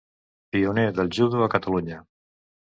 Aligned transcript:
Pioner 0.55 0.85
del 1.01 1.11
judo 1.19 1.43
a 1.43 1.49
Catalunya. 1.57 2.01